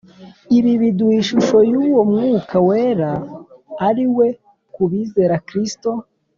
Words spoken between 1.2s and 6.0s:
ishusho y'uwo Umwuka Wera ari We ku bizera Kristo.